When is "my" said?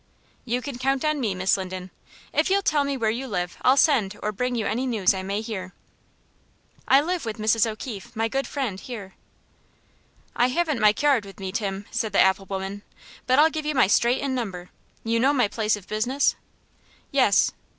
8.15-8.27, 10.81-10.91, 13.75-13.85, 15.33-15.47